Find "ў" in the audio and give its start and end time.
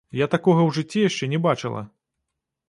0.65-0.71